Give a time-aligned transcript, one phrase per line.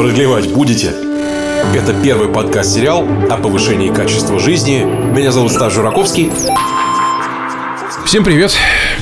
[0.00, 0.94] Продлевать будете?
[1.74, 4.82] Это первый подкаст-сериал о повышении качества жизни.
[4.82, 6.30] Меня зовут Стас Жураковский.
[8.06, 8.56] Всем привет!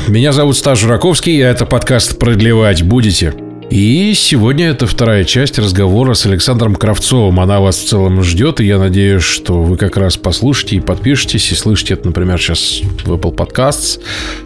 [0.08, 3.32] Меня зовут Стас Жураковский, и это подкаст «Продлевать будете?».
[3.70, 7.38] И сегодня это вторая часть разговора с Александром Кравцовым.
[7.38, 11.52] Она вас в целом ждет, и я надеюсь, что вы как раз послушаете и подпишетесь,
[11.52, 14.00] и слышите это, например, сейчас в Apple Podcasts,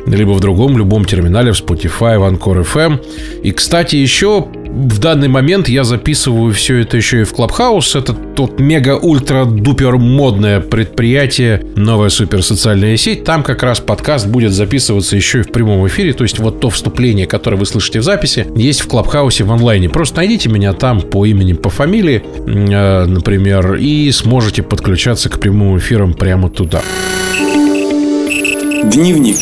[0.07, 3.43] либо в другом, любом терминале, в Spotify, в Anchor FM.
[3.43, 7.99] И, кстати, еще в данный момент я записываю все это еще и в Clubhouse.
[7.99, 13.25] Это тот мега-ультра-дупер модное предприятие, новая супер социальная сеть.
[13.25, 16.15] Там как раз подкаст будет записываться еще и в прямом эфире.
[16.15, 19.91] То есть вот то вступление, которое вы слышите в записи, есть в Clubhouse в онлайне.
[19.91, 25.77] Просто найдите меня там по имени, по фамилии, э, например, и сможете подключаться к прямым
[25.77, 26.81] эфирам прямо туда.
[28.85, 29.37] Дневник.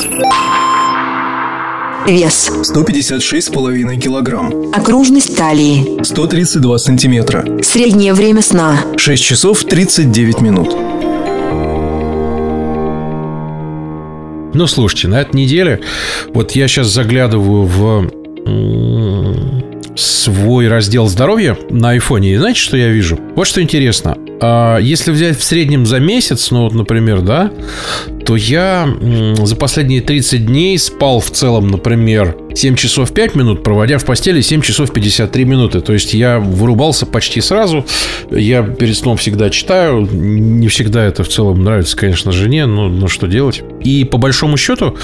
[2.06, 2.50] Вес.
[2.50, 4.72] 156,5 килограмм.
[4.72, 6.02] Окружность талии.
[6.02, 7.44] 132 сантиметра.
[7.62, 8.84] Среднее время сна.
[8.96, 10.76] 6 часов 39 минут.
[14.52, 15.80] Ну, слушайте, на этой неделе,
[16.34, 18.10] вот я сейчас заглядываю в
[19.96, 22.34] свой раздел здоровья на айфоне.
[22.34, 23.18] И знаете, что я вижу?
[23.34, 24.16] Вот что интересно.
[24.40, 27.52] А, если взять в среднем за месяц, ну вот, например, да,
[28.24, 28.88] то я
[29.42, 34.40] за последние 30 дней спал в целом, например, 7 часов 5 минут, проводя в постели
[34.40, 35.80] 7 часов 53 минуты.
[35.80, 37.84] То есть я вырубался почти сразу.
[38.30, 40.08] Я перед сном всегда читаю.
[40.10, 43.62] Не всегда это в целом нравится, конечно, жене, но, но что делать.
[43.82, 44.96] И по большому счету,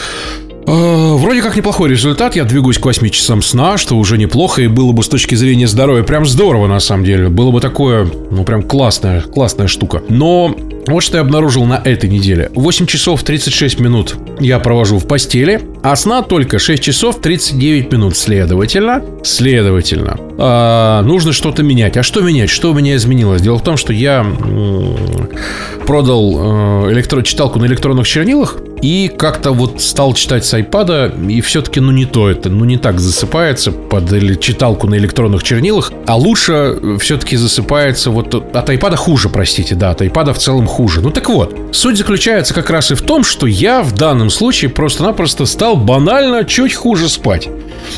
[0.67, 2.37] вроде как неплохой результат.
[2.37, 5.67] Я двигаюсь к 8 часам сна, что уже неплохо, и было бы с точки зрения
[5.67, 7.29] здоровья прям здорово, на самом деле.
[7.29, 10.03] Было бы такое, ну, прям классная, классная штука.
[10.09, 10.55] Но
[10.87, 12.51] вот что я обнаружил на этой неделе.
[12.55, 18.17] 8 часов 36 минут я провожу в постели, а сна только 6 часов 39 минут.
[18.17, 21.97] Следовательно, следовательно, э, нужно что-то менять.
[21.97, 22.51] А что менять?
[22.51, 23.43] Что у меня изменилось?
[23.43, 29.53] Дело в том, что я э, продал э, электро читалку на электронных чернилах, и как-то
[29.53, 33.73] вот стал читать с iPad, и все-таки, ну, не то это, ну, не так засыпается
[33.73, 34.11] под
[34.41, 39.91] читалку на электронных чернилах, а лучше э, все-таки засыпается вот от iPad хуже, простите, да,
[39.91, 41.01] от iPad в целом хуже.
[41.01, 44.71] Ну, так вот, суть заключается как раз и в том, что я в данном случае
[44.71, 47.49] просто-напросто стал банально чуть хуже спать.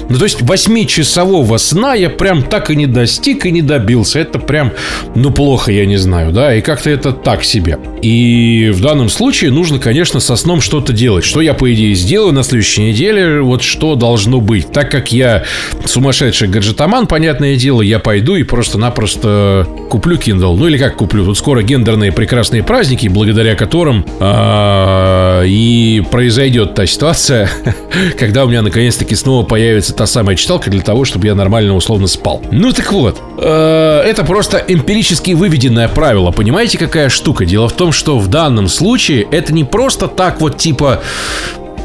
[0.09, 4.21] Ну, то есть 8-часового сна я прям так и не достиг и не добился.
[4.21, 4.73] Это прям,
[5.17, 7.79] ну, плохо, я не знаю, да, и как-то это так себе.
[8.01, 11.25] И в данном случае нужно, конечно, со сном что-то делать.
[11.25, 14.71] Что я, по идее, сделаю на следующей неделе, вот что должно быть.
[14.71, 15.45] Так как я
[15.85, 20.57] сумасшедший гаджетоман, понятное дело, я пойду и просто-напросто куплю Kindle.
[20.57, 21.25] Ну, или как куплю?
[21.25, 27.49] Тут скоро гендерные прекрасные праздники, благодаря которым а, и произойдет та ситуация,
[28.19, 32.07] когда у меня наконец-таки снова появится та самая читалка для того, чтобы я нормально условно
[32.07, 32.43] спал.
[32.51, 36.31] Ну так вот, э, это просто эмпирически выведенное правило.
[36.31, 37.47] Понимаете, какая штука?
[37.47, 41.01] Дело в том, что в данном случае это не просто так вот типа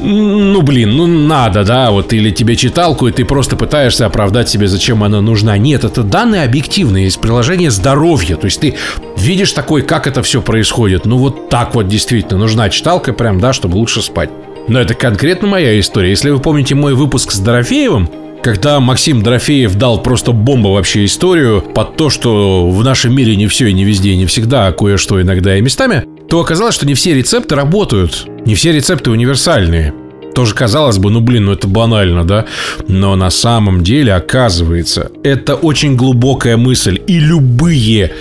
[0.04, 4.68] ну, блин, ну надо, да, вот или тебе читалку, и ты просто пытаешься оправдать себе,
[4.68, 5.58] зачем она нужна.
[5.58, 8.36] Нет, это данные объективные из приложения здоровья.
[8.36, 8.76] То есть ты
[9.18, 11.06] видишь такой, как это все происходит.
[11.06, 14.30] Ну, вот так вот действительно нужна читалка, прям, да, чтобы лучше спать.
[14.68, 16.10] Но это конкретно моя история.
[16.10, 18.10] Если вы помните мой выпуск с Дорофеевым,
[18.44, 23.48] когда Максим Дорофеев дал просто бомбу вообще историю под то, что в нашем мире не
[23.48, 26.04] все и не везде, и не всегда, а кое-что иногда и местами,
[26.34, 28.26] то оказалось, что не все рецепты работают.
[28.48, 29.94] Не все рецепты универсальные.
[30.34, 32.48] Тоже казалось бы, ну блин, ну это банально, да?
[32.88, 37.00] Но на самом деле, оказывается, это очень глубокая мысль.
[37.06, 38.14] И любые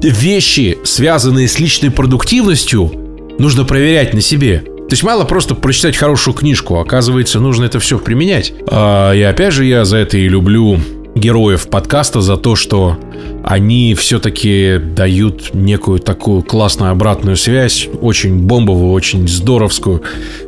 [0.00, 2.90] вещи, связанные с личной продуктивностью,
[3.38, 4.60] нужно проверять на себе.
[4.60, 8.54] То есть мало просто прочитать хорошую книжку, оказывается, нужно это все применять.
[8.68, 10.80] А, и опять же, я за это и люблю
[11.14, 12.98] героев подкаста за то, что
[13.42, 20.02] они все-таки дают некую такую классную обратную связь, очень бомбовую, очень здоровскую.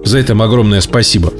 [0.04, 1.32] За это им огромное спасибо.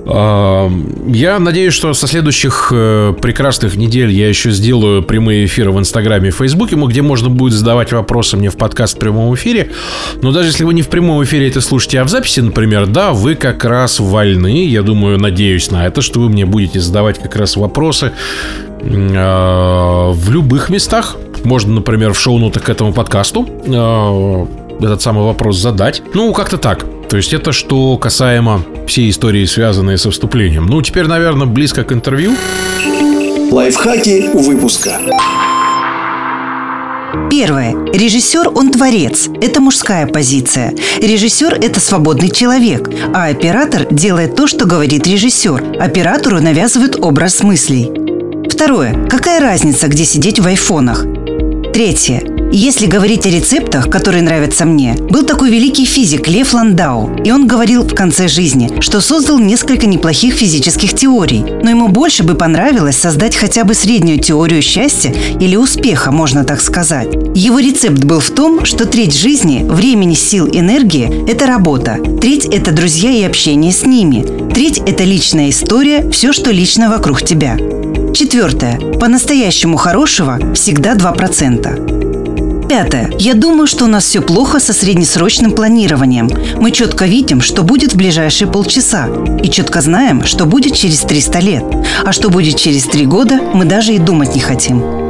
[1.08, 6.28] Я надеюсь, что со следующих э, прекрасных недель я еще сделаю прямые эфиры в Инстаграме
[6.28, 9.70] и Фейсбуке, где можно будет задавать вопросы мне в подкаст в прямом эфире.
[10.22, 13.12] Но даже если вы не в прямом эфире это слушаете, а в записи, например, да,
[13.12, 17.36] вы как раз вольны, я думаю, надеюсь на это, что вы мне будете задавать как
[17.36, 18.12] раз вопросы
[18.82, 21.16] в любых местах.
[21.44, 24.46] Можно, например, в шоу-нотах к этому подкасту а,
[24.80, 26.02] этот самый вопрос задать.
[26.14, 26.84] Ну, как-то так.
[27.08, 30.66] То есть это что касаемо всей истории, связанной со вступлением.
[30.66, 32.32] Ну, теперь, наверное, близко к интервью.
[33.50, 34.98] Лайфхаки выпуска.
[37.30, 37.74] Первое.
[37.92, 39.28] Режиссер, он творец.
[39.42, 40.74] Это мужская позиция.
[40.98, 45.78] Режиссер– это свободный человек, а оператор делает то, что говорит режиссер.
[45.78, 48.11] Оператору навязывают образ мыслей.
[48.62, 48.94] Второе.
[49.08, 51.04] Какая разница, где сидеть в айфонах?
[51.74, 52.22] Третье.
[52.52, 57.48] Если говорить о рецептах, которые нравятся мне, был такой великий физик Лев Ландау, и он
[57.48, 62.96] говорил в конце жизни, что создал несколько неплохих физических теорий, но ему больше бы понравилось
[62.96, 67.08] создать хотя бы среднюю теорию счастья или успеха, можно так сказать.
[67.34, 72.70] Его рецепт был в том, что треть жизни, времени, сил, энергии– это работа, треть– это
[72.70, 77.58] друзья и общение с ними, треть– это личная история, все, что лично вокруг тебя.
[78.14, 78.78] Четвертое.
[79.00, 82.68] По-настоящему хорошего всегда 2%.
[82.68, 83.10] Пятое.
[83.18, 86.30] Я думаю, что у нас все плохо со среднесрочным планированием.
[86.60, 89.08] Мы четко видим, что будет в ближайшие полчаса.
[89.42, 91.64] И четко знаем, что будет через 300 лет.
[92.04, 95.01] А что будет через 3 года, мы даже и думать не хотим.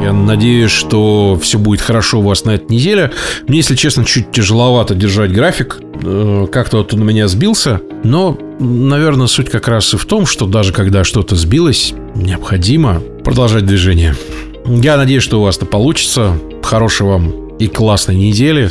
[0.00, 3.12] Я надеюсь, что все будет хорошо у вас на этой неделе.
[3.46, 5.78] Мне, если честно, чуть тяжеловато держать график.
[6.02, 7.82] Э, как-то вот он у меня сбился.
[8.02, 13.66] Но, наверное, суть как раз и в том, что даже когда что-то сбилось, необходимо продолжать
[13.66, 14.16] движение.
[14.64, 16.38] Я надеюсь, что у вас это получится.
[16.62, 18.70] Хорошей вам и классной недели.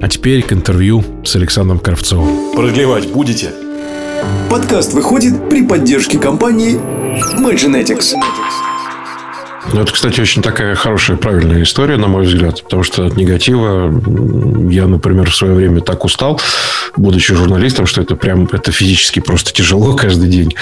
[0.00, 2.54] А теперь к интервью с Александром Кравцовым.
[2.54, 3.50] Продлевать будете?
[4.48, 6.80] Подкаст выходит при поддержке компании
[7.38, 8.14] Magenetics.
[9.72, 12.62] Ну, это, кстати, очень такая хорошая, правильная история, на мой взгляд.
[12.62, 13.92] Потому что от негатива
[14.70, 16.40] я, например, в свое время так устал,
[16.96, 20.54] будучи журналистом, что это прям это физически просто тяжело каждый день.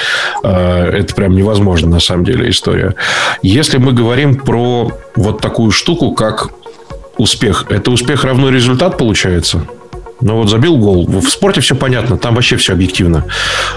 [0.43, 2.95] А, это прям невозможно, на самом деле, история.
[3.43, 6.51] Если мы говорим про вот такую штуку, как
[7.17, 9.67] успех, это успех равно результат получается?
[10.21, 11.07] Ну вот забил гол.
[11.07, 13.25] В спорте все понятно, там вообще все объективно.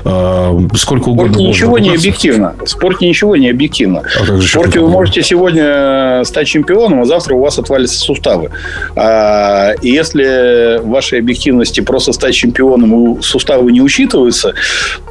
[0.04, 1.34] А, сколько угодно.
[1.34, 2.56] В спорте ничего не объективно.
[2.60, 4.02] В спорте ничего не объективно.
[4.20, 8.50] А в спорте вы можете сегодня стать чемпионом, а завтра у вас отвалятся суставы.
[8.96, 14.56] А, если в вашей объективности просто стать чемпионом и суставы не учитываются,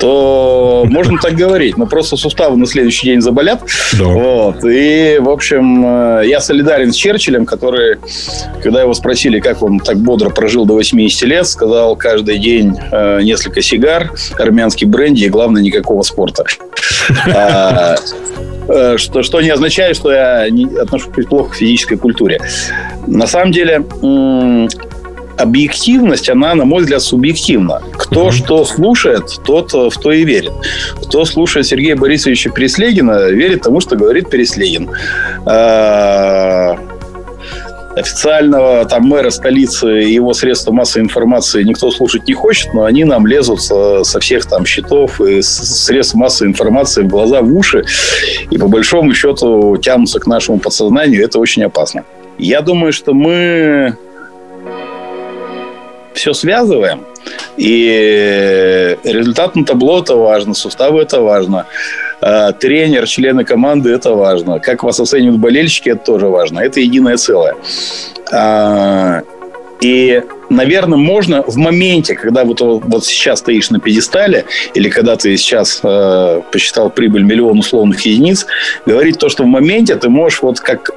[0.01, 1.77] то можно так говорить.
[1.77, 3.61] Но просто суставы на следующий день заболят.
[3.97, 4.05] Да.
[4.05, 4.65] Вот.
[4.65, 7.99] И, в общем, э, я солидарен с Черчиллем, который,
[8.65, 12.77] когда его спросили, как он так бодро прожил до 80 50 лет, сказал каждый день
[12.91, 16.45] э, несколько сигар, армянский бренди и, главное, никакого спорта.
[17.35, 17.97] А,
[18.69, 20.47] э, что, что не означает, что я
[20.81, 22.41] отношусь плохо к физической культуре.
[23.07, 23.85] На самом деле,
[25.37, 27.83] объективность, она, на мой взгляд, субъективна.
[27.93, 28.33] Кто mm-hmm.
[28.33, 30.53] что слушает, тот в то и верит.
[31.03, 34.89] Кто слушает Сергея Борисовича Переслегина, верит тому, что говорит Переслегин.
[37.97, 43.05] Официального там мэра столицы и его средства массовой информации никто слушать не хочет, но они
[43.05, 47.85] нам лезут со, со всех там счетов и средств массовой информации в глаза, в уши,
[48.51, 51.25] и по большому счету тянутся к нашему подсознанию.
[51.25, 52.05] Это очень опасно.
[52.39, 53.97] Я думаю, что мы
[56.15, 57.05] все связываем.
[57.57, 61.67] И результат на табло это важно, суставы это важно.
[62.21, 64.61] А, тренер, члены команды, это важно.
[64.61, 66.61] Как вас оценивают болельщики, это тоже важно.
[66.61, 67.57] Это единое целое.
[68.33, 69.23] А,
[69.81, 74.45] и, наверное, можно в моменте, когда вот, вот сейчас стоишь на пьедестале,
[74.75, 78.47] или когда ты сейчас э, посчитал прибыль миллион условных единиц,
[78.85, 80.91] говорить то, что в моменте ты можешь вот как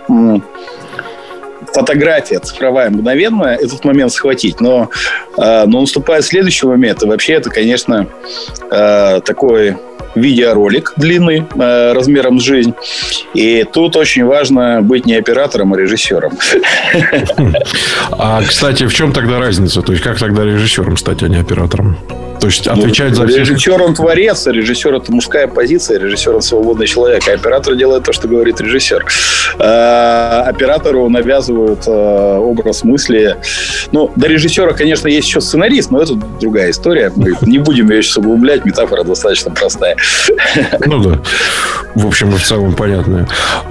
[1.74, 4.60] фотография цифровая мгновенная этот момент схватить.
[4.60, 4.90] Но,
[5.38, 8.08] э, но наступает следующий момент, и вообще это, конечно,
[8.70, 9.78] э, такой
[10.15, 12.74] видеоролик длинный, э, размером с жизнь.
[13.33, 16.33] И тут очень важно быть не оператором, а режиссером.
[18.12, 19.82] А, кстати, в чем тогда разница?
[19.82, 21.98] То есть, как тогда режиссером стать, а не оператором?
[22.44, 23.40] То есть отвечать ну, за всех...
[23.40, 28.04] Режиссер он творец, а режиссер это мужская позиция, режиссер он свободный человек, а оператор делает
[28.04, 29.06] то, что говорит режиссер.
[29.60, 33.38] А, оператору навязывают а, образ мысли.
[33.94, 37.14] Ну, до режиссера, конечно, есть еще сценарист, но это другая история.
[37.16, 39.96] Мы не будем ее сейчас углублять, метафора достаточно простая.
[40.86, 41.22] Ну да.
[41.96, 43.26] В общем, в целом понятная.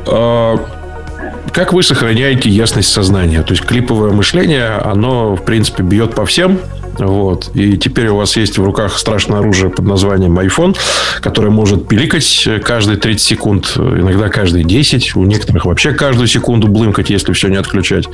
[0.07, 3.43] Как вы сохраняете ясность сознания?
[3.43, 6.59] То есть клиповое мышление, оно, в принципе, бьет по всем,
[6.99, 7.51] вот.
[7.55, 10.77] И теперь у вас есть в руках страшное оружие под названием iPhone,
[11.21, 17.11] которое может пиликать каждые 30 секунд, иногда каждые 10, у некоторых вообще каждую секунду блымкать,
[17.11, 18.09] если все не отключать.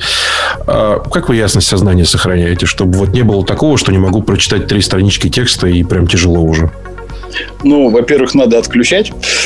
[0.67, 4.67] А как вы ясность сознания сохраняете, чтобы вот не было такого, что не могу прочитать
[4.67, 6.71] три странички текста и прям тяжело уже?
[7.63, 9.11] Ну, во-первых, надо отключать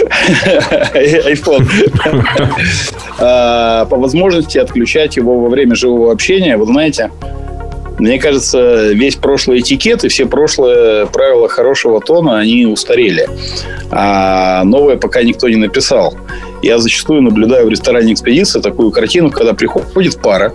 [0.94, 1.68] iPhone.
[3.20, 6.58] А, по возможности отключать его во время живого общения.
[6.58, 7.12] Вы знаете,
[8.00, 13.28] мне кажется, весь прошлый этикет и все прошлые правила хорошего тона, они устарели.
[13.92, 16.18] А новое пока никто не написал.
[16.64, 20.54] Я зачастую наблюдаю в ресторане экспедиции такую картину, когда приходит пара,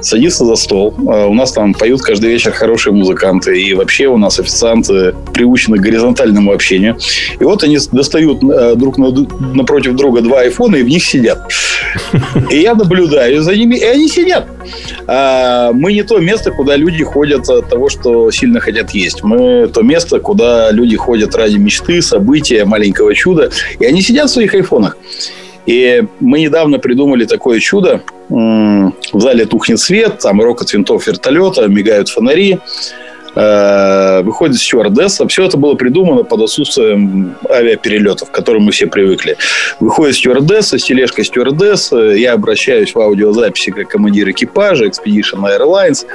[0.00, 0.94] садится за стол.
[1.06, 3.60] А у нас там поют каждый вечер хорошие музыканты.
[3.60, 6.96] И вообще у нас официанты приучены к горизонтальному общению.
[7.38, 11.38] И вот они достают э, друг напротив друга два айфона и в них сидят.
[12.50, 14.46] И я наблюдаю за ними, и они сидят.
[15.06, 19.22] А мы не то место, куда люди ходят от того, что сильно хотят есть.
[19.22, 23.50] Мы то место, куда люди ходят ради мечты, события, маленького чуда.
[23.78, 24.96] И они сидят в своих айфонах.
[25.66, 28.02] И мы недавно придумали такое чудо.
[28.28, 32.58] В зале тухнет свет, там рок от винтов вертолета, мигают фонари.
[33.34, 35.26] Э, выходит стюардесса.
[35.26, 39.36] Все это было придумано под отсутствием авиаперелетов, к которым мы все привыкли.
[39.80, 41.96] Выходит стюардесса с тележкой стюардессы.
[41.96, 46.06] Я обращаюсь в аудиозаписи как командир экипажа Expedition Airlines.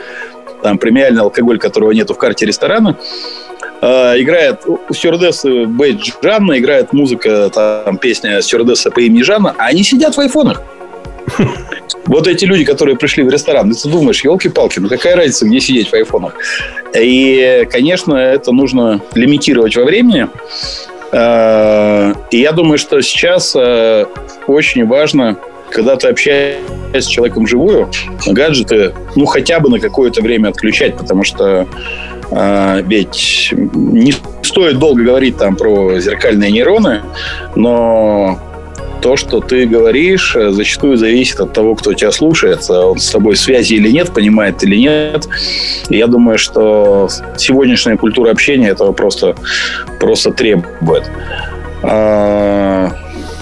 [0.62, 2.98] Там премиальный алкоголь, которого нету в карте ресторана.
[3.82, 9.68] Э, играет у стюардессы бейдж Жанна, играет музыка, там песня стюардесса по имени Жанна, а
[9.68, 10.62] они сидят в айфонах.
[12.06, 15.90] Вот эти люди, которые пришли в ресторан, ты думаешь, елки-палки, ну какая разница, где сидеть
[15.90, 16.36] в айфонах?
[16.98, 20.30] И, конечно, это нужно лимитировать во времени.
[21.12, 24.06] Э, и я думаю, что сейчас э,
[24.48, 25.38] очень важно,
[25.72, 26.62] когда ты общаешься
[26.94, 27.90] с человеком живую,
[28.26, 31.68] гаджеты, ну, хотя бы на какое-то время отключать, потому что
[32.32, 37.02] э, ведь не стоит долго говорить там про зеркальные нейроны,
[37.56, 38.40] но
[39.02, 42.70] то, что ты говоришь, э, зачастую зависит от того, кто тебя слушает.
[42.70, 45.28] Он с тобой в связи или нет, понимает или нет.
[45.90, 47.08] Я думаю, что
[47.38, 49.36] сегодняшняя культура общения этого просто,
[50.00, 51.10] просто требует.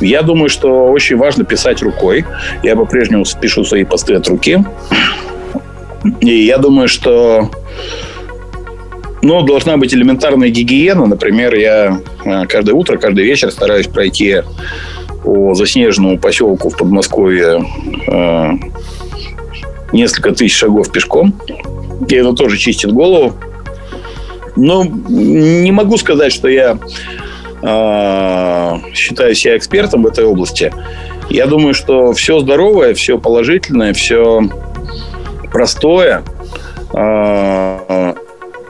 [0.02, 2.26] Я думаю, что очень важно писать рукой.
[2.64, 4.64] Я по-прежнему пишу свои посты от руки.
[6.22, 7.50] И я думаю, что
[9.22, 11.06] ну, должна быть элементарная гигиена.
[11.08, 14.44] Например, я э, каждое утро, каждый вечер стараюсь пройти
[15.24, 17.66] по заснеженному поселку в Подмосковье
[18.08, 18.52] э,
[19.94, 21.34] несколько тысяч шагов пешком.
[22.08, 23.34] И это тоже чистит голову.
[24.56, 26.78] Но не могу сказать, что я
[28.94, 30.72] считаю себя экспертом в этой области.
[31.30, 34.42] Я думаю, что все здоровое, все положительное, все
[35.52, 36.24] простое.
[36.94, 38.14] Э,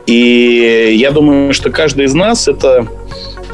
[0.06, 2.88] и я думаю, что каждый из нас это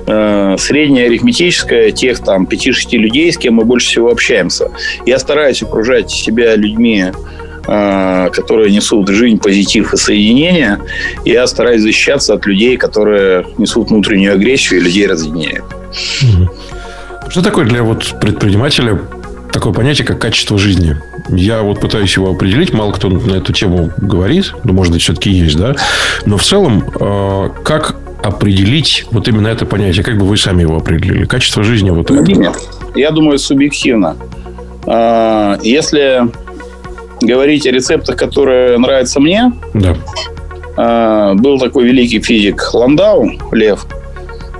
[0.05, 4.71] э, средняя арифметическая тех там 5-6 людей, с кем мы больше всего общаемся.
[5.05, 7.05] Я стараюсь окружать себя людьми,
[7.63, 10.79] которые несут жизнь, позитив и соединение.
[11.25, 15.65] Я стараюсь защищаться от людей, которые несут внутреннюю агрессию и людей разъединяют.
[17.29, 18.99] Что такое для вот предпринимателя
[19.53, 20.97] такое понятие, как качество жизни?
[21.29, 22.73] Я вот пытаюсь его определить.
[22.73, 24.53] Мало кто на эту тему говорит.
[24.63, 25.75] Ну, может быть, все-таки есть, да?
[26.25, 30.03] Но в целом, э, как определить вот именно это понятие?
[30.03, 31.25] Как бы вы сами его определили?
[31.25, 32.21] Качество жизни вот это?
[32.21, 32.55] Нет,
[32.95, 34.15] я думаю, субъективно.
[34.85, 36.23] А, если
[37.21, 39.95] говорить о рецептах, которые нравятся мне, да.
[40.77, 43.85] А, был такой великий физик Ландау, Лев,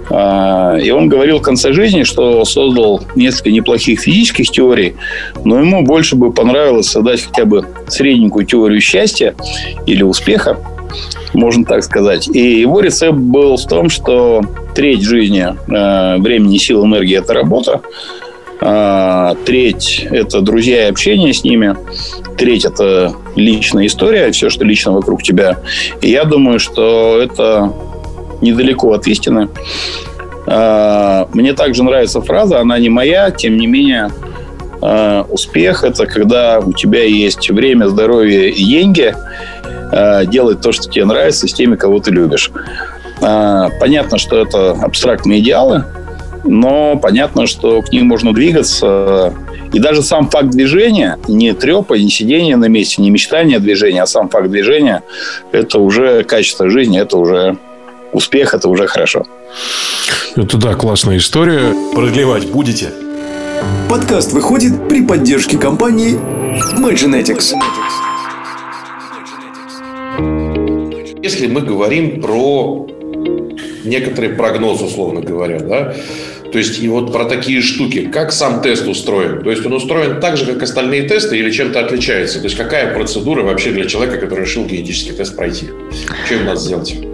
[0.09, 4.95] а, и он говорил в конце жизни, что создал несколько неплохих физических теорий,
[5.45, 9.35] но ему больше бы понравилось создать хотя бы средненькую теорию счастья
[9.85, 10.57] или успеха,
[11.33, 12.27] можно так сказать.
[12.27, 14.41] И его рецепт был в том, что
[14.75, 17.81] треть жизни, э, времени, сил, энергии– это работа.
[18.63, 21.75] А, треть– это друзья и общение с ними.
[22.37, 25.57] Треть– это личная история, все, что лично вокруг тебя.
[26.01, 27.73] И я думаю, что это
[28.41, 29.49] недалеко от истины.
[30.45, 34.11] А, мне также нравится фраза, она не моя, тем не менее,
[34.81, 39.15] а, успех– это когда у тебя есть время, здоровье и деньги–
[40.27, 42.49] делать то, что тебе нравится, с теми, кого ты любишь.
[43.19, 45.83] Понятно, что это абстрактные идеалы,
[46.43, 49.33] но понятно, что к ним можно двигаться.
[49.73, 54.07] И даже сам факт движения, не трепа, не сидение на месте, не мечтание движения, а
[54.07, 55.03] сам факт движения,
[55.51, 57.57] это уже качество жизни, это уже
[58.11, 59.25] успех, это уже хорошо.
[60.35, 61.73] Это да, классная история.
[61.93, 62.89] Продлевать будете?
[63.89, 66.19] Подкаст выходит при поддержке компании
[66.77, 67.53] Maginetics.
[71.21, 72.87] Если мы говорим про
[73.83, 75.95] некоторые прогнозы, условно говоря, да,
[76.51, 79.41] то есть и вот про такие штуки, как сам тест устроен?
[79.41, 82.39] То есть он устроен так же, как остальные тесты или чем-то отличается?
[82.39, 85.69] То есть какая процедура вообще для человека, который решил генетический тест пройти?
[86.25, 87.10] Что им надо сделать?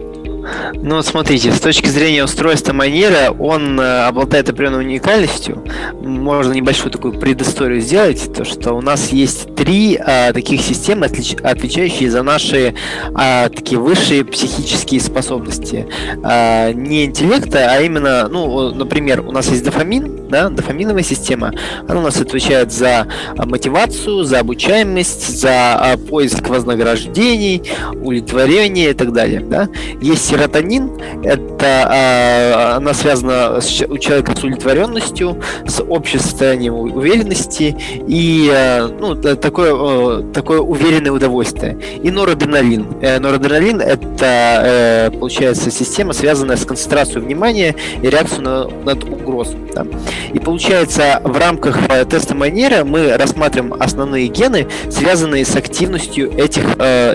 [0.73, 5.63] Ну, смотрите, с точки зрения устройства манера, он э, обладает определенной уникальностью.
[6.01, 11.35] Можно небольшую такую предысторию сделать, то что у нас есть три э, таких системы, отлич,
[11.41, 12.73] отвечающие за наши
[13.17, 15.87] э, такие высшие психические способности.
[16.23, 21.53] Э, не интеллекта, а именно, ну, например, у нас есть дофамин, да, дофаминовая система,
[21.87, 27.63] она у нас отвечает за а, мотивацию, за обучаемость, за а, поиск вознаграждений,
[27.93, 29.39] удовлетворение и так далее.
[29.41, 29.69] Да.
[30.01, 30.91] Есть серотонин,
[31.23, 37.75] это а, она связана с, у человека с удовлетворенностью, с общим состоянием уверенности
[38.07, 38.51] и
[38.99, 41.77] ну, такое, такое уверенное удовольствие.
[42.03, 42.85] И норадреналин.
[43.01, 49.57] Э, норадреналин это э, получается система, связанная с концентрацией внимания и реакцией на, на угрозу.
[49.73, 49.85] Да.
[50.33, 56.63] И получается, в рамках э, теста Майнера мы рассматриваем основные гены, связанные с активностью этих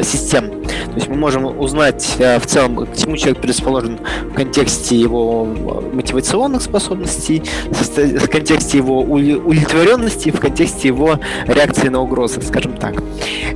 [0.05, 0.51] систем.
[0.51, 3.99] То есть мы можем узнать в целом, к чему человек предрасположен
[4.31, 12.41] в контексте его мотивационных способностей, в контексте его удовлетворенности, в контексте его реакции на угрозы,
[12.43, 13.03] скажем так.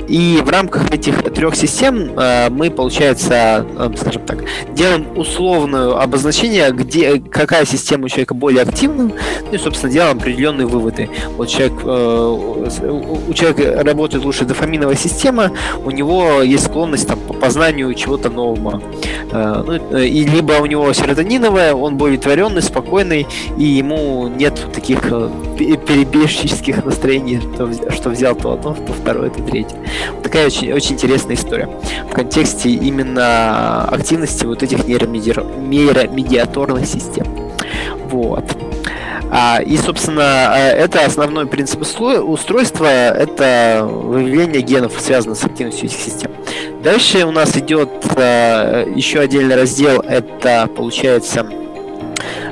[0.08, 6.70] И в рамках этих трех систем э, мы, получается, э, скажем так, делаем условное обозначение,
[6.70, 9.10] где какая система у человека более активна,
[9.50, 11.10] ну и, собственно, делаем определенные выводы.
[11.36, 15.50] Вот человек, у человека работает лучше дофаминовая система,
[15.84, 18.82] у него есть склонность там, по познанию чего-то нового.
[19.66, 23.26] Ну, и либо у него серотониновая, он более творенный, спокойный,
[23.56, 27.40] и ему нет таких перебежческих настроений,
[27.90, 29.76] что взял то одно, то второе, то третье.
[30.22, 31.68] Такая очень, очень интересная история
[32.10, 37.26] в контексте именно активности вот этих нейромедиаторных систем.
[38.10, 38.44] Вот.
[39.30, 45.98] А, и, собственно, э, это основной принцип устройства, это выявление генов, связанных с активностью этих
[45.98, 46.30] систем.
[46.82, 51.46] Дальше у нас идет э, еще отдельный раздел, это, получается,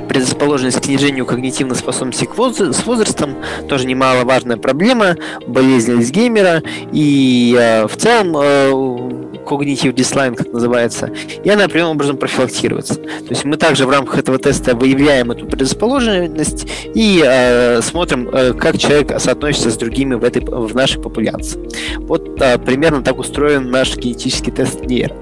[0.09, 2.27] предрасположенность к снижению когнитивных способностей
[2.73, 5.15] с возрастом, тоже немаловажная проблема,
[5.47, 11.11] болезнь Альцгеймера, и в целом когнитив дислайн, как называется,
[11.43, 12.95] и она определенным образом профилактируется.
[12.95, 18.53] То есть мы также в рамках этого теста выявляем эту предрасположенность и э, смотрим, э,
[18.53, 21.59] как человек соотносится с другими в, этой, в нашей популяции.
[21.99, 25.15] Вот э, примерно так устроен наш генетический тест нейро,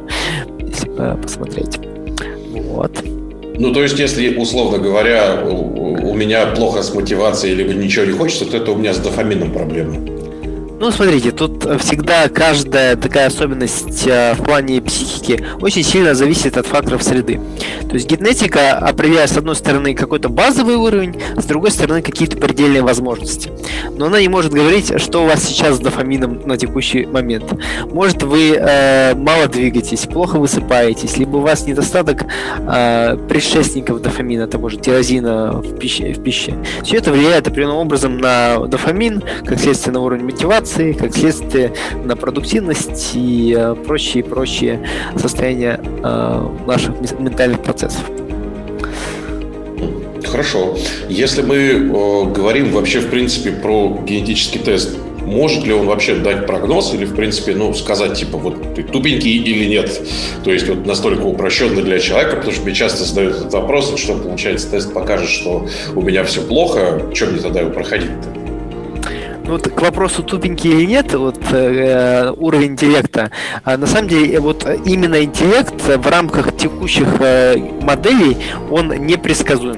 [0.60, 1.80] если э, посмотреть.
[2.52, 2.92] Вот.
[3.56, 8.46] Ну, то есть, если, условно говоря, у меня плохо с мотивацией, либо ничего не хочется,
[8.46, 10.13] то это у меня с дофамином проблема.
[10.84, 16.66] Ну, смотрите, тут всегда каждая такая особенность э, в плане психики очень сильно зависит от
[16.66, 17.40] факторов среды.
[17.88, 22.82] То есть генетика определяет, с одной стороны, какой-то базовый уровень, с другой стороны, какие-то предельные
[22.82, 23.50] возможности.
[23.96, 27.54] Но она не может говорить, что у вас сейчас с дофамином на текущий момент.
[27.86, 32.26] Может, вы э, мало двигаетесь, плохо высыпаетесь, либо у вас недостаток
[32.60, 36.56] э, предшественников дофамина, того же тирозина в пище, в пище.
[36.84, 41.74] Все это влияет определенным образом на дофамин, как следствие на уровень мотивации, мотивации, как следствие
[42.04, 48.04] на продуктивность и э, прочие прочие состояния э, наших ментальных процессов.
[50.26, 50.78] Хорошо.
[51.10, 56.46] Если мы э, говорим вообще, в принципе, про генетический тест, может ли он вообще дать
[56.46, 60.02] прогноз или, в принципе, ну, сказать, типа, вот ты тупенький или нет?
[60.44, 64.16] То есть, вот настолько упрощенно для человека, потому что мне часто задают этот вопрос, что,
[64.16, 68.43] получается, тест покажет, что у меня все плохо, что мне тогда его проходить-то?
[69.46, 73.32] Вот к вопросу тупенький или нет, вот э, уровень интеллекта.
[73.64, 78.38] А на самом деле, вот именно интеллект в рамках текущих э, моделей
[78.70, 79.78] он непредсказуем.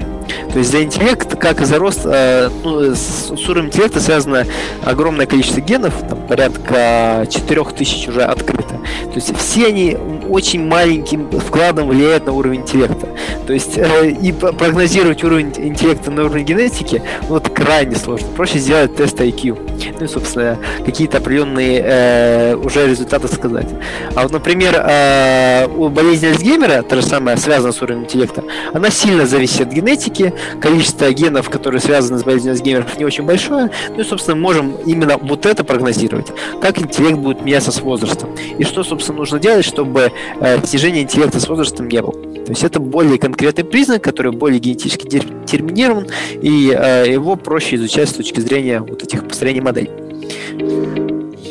[0.52, 4.46] То есть за интеллект, как и за рост, э, ну, с, с уровнем интеллекта связано
[4.84, 8.74] огромное количество генов, там порядка 4000 уже открыто.
[9.04, 9.96] То есть все они
[10.28, 13.08] очень маленьким вкладом влияют на уровень интеллекта.
[13.46, 18.26] То есть э, и прогнозировать уровень интеллекта на уровне генетики ну, вот крайне сложно.
[18.36, 19.75] Проще сделать тест IQ.
[19.98, 23.68] Ну и, собственно, какие-то определенные э, уже результаты сказать.
[24.14, 28.90] А вот, например, э, у болезни Альцгеймера, та же самая, связана с уровнем интеллекта, она
[28.90, 33.70] сильно зависит от генетики, количество генов, которые связаны с болезнью Альцгеймера, не очень большое.
[33.90, 36.28] Ну и, собственно, можем именно вот это прогнозировать.
[36.60, 38.30] Как интеллект будет меняться с возрастом.
[38.58, 42.12] И что, собственно, нужно делать, чтобы э, снижение интеллекта с возрастом не было.
[42.46, 45.08] То есть это более конкретный признак, который более генетически
[45.46, 46.06] терминирован,
[46.40, 51.05] и э, его проще изучать с точки зрения вот этих построений моделей.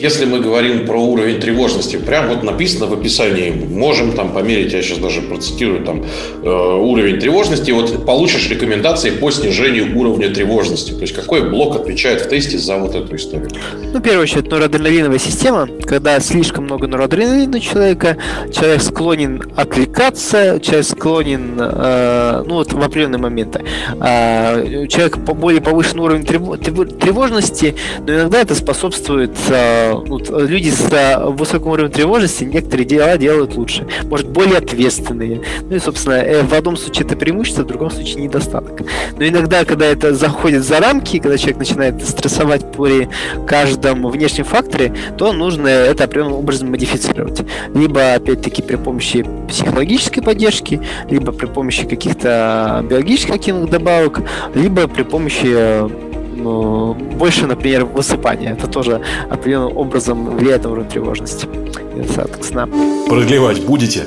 [0.06, 4.84] Если мы говорим про уровень тревожности, прям вот написано в описании, можем там померить, я
[4.84, 6.04] сейчас даже процитирую там
[6.44, 10.92] э, уровень тревожности, вот получишь рекомендации по снижению уровня тревожности.
[10.92, 13.50] То есть какой блок отвечает в тесте за вот эту историю?
[13.82, 18.18] Ну, в первую очередь, норадреналиновая система, когда слишком много норадреналина у человека,
[18.54, 23.64] человек склонен отвлекаться, человек склонен, э, ну вот в определенные моменты,
[24.00, 27.74] э, человек по более повышенный уровень тревожности,
[28.06, 33.56] но иногда это способствует э, вот, люди с э, высоким уровнем тревожности некоторые дела делают
[33.56, 35.42] лучше, может, более ответственные.
[35.70, 38.82] Ну и, собственно, э, в одном случае это преимущество, в другом случае недостаток.
[39.18, 43.10] Но иногда, когда это заходит за рамки, когда человек начинает стрессовать при
[43.48, 47.42] каждом внешнем факторе, то нужно это определенным образом модифицировать.
[47.74, 54.22] Либо, опять-таки, при помощи психологической поддержки, либо при помощи каких-то биологических активных добавок,
[54.54, 56.05] либо при помощи
[56.36, 58.54] больше, например, высыпания.
[58.54, 61.48] Это тоже определенным образом влияет на уровень тревожности.
[61.96, 62.68] Недостаток сна.
[63.08, 64.04] Продлевать будете?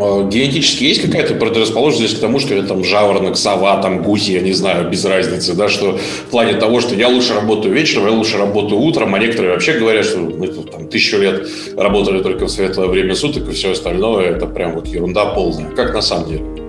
[0.00, 4.40] А, генетически есть какая-то предрасположенность к тому, что я там жаворонок, сова, там гуси, я
[4.40, 8.12] не знаю, без разницы, да, что в плане того, что я лучше работаю вечером, я
[8.12, 12.46] лучше работаю утром, а некоторые вообще говорят, что мы тут там тысячу лет работали только
[12.46, 15.68] в светлое время суток, и все остальное это прям вот ерунда полная.
[15.70, 16.59] Как на самом деле?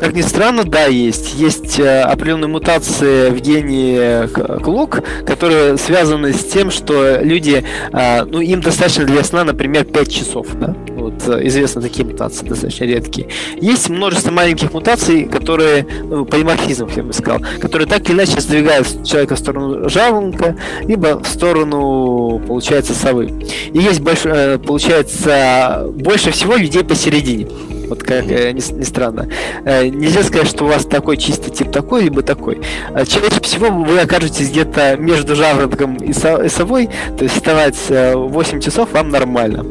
[0.00, 1.34] Как ни странно, да, есть.
[1.34, 4.28] Есть э, определенные мутации в гене
[4.62, 10.12] клук, которые связаны с тем, что люди, э, ну, им достаточно для сна, например, 5
[10.12, 10.74] часов, да?
[10.88, 13.28] Вот э, известны такие мутации, достаточно редкие.
[13.58, 19.04] Есть множество маленьких мутаций, которые, ну, полиморфизмов, я бы сказал, которые так или иначе сдвигают
[19.04, 23.32] человека в сторону жаворонка, либо в сторону, получается, совы.
[23.72, 27.46] И есть, больше, получается, больше всего людей посередине.
[27.88, 29.28] Вот как э, ни, ни странно.
[29.64, 32.60] Э, нельзя сказать, что у вас такой чистый тип такой, либо такой.
[32.94, 38.60] Э, чаще всего вы окажетесь где-то между жаворонком и, со, совой, то есть вставать 8
[38.60, 39.64] часов вам нормально.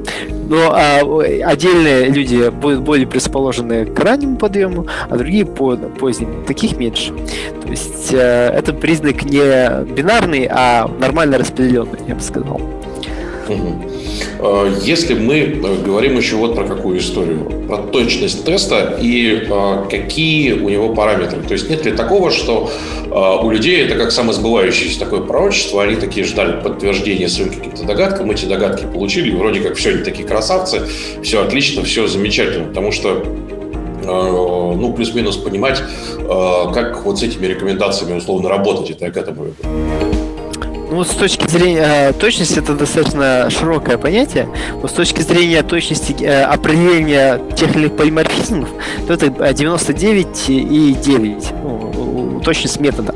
[0.48, 1.00] Но а,
[1.44, 6.44] отдельные люди будут более предположены к раннему подъему, а другие по позднему.
[6.44, 7.14] Таких меньше.
[7.64, 12.62] То есть э, это признак не бинарный, а нормально распределенный, я бы сказал.
[13.50, 13.95] Угу.
[14.82, 20.54] Если мы э, говорим еще вот про какую историю, про точность теста и э, какие
[20.54, 21.42] у него параметры.
[21.42, 22.70] То есть нет ли такого, что
[23.10, 28.46] у людей это как самосбывающееся такое пророчество, они такие ждали подтверждения своим каким-то догадкам, эти
[28.46, 30.82] догадки получили, вроде как все, они такие красавцы,
[31.24, 33.24] все отлично, все замечательно, потому что
[34.04, 35.82] ну, плюс-минус понимать,
[36.28, 40.15] как вот с этими рекомендациями условно работать, это я к этому веду.
[40.90, 44.48] Ну, с точки зрения э, точности это достаточно широкое понятие.
[44.82, 48.70] Но с точки зрения точности э, определения тех или иных полиморфизмов,
[49.08, 53.16] то это 99,9 ну, точность метода.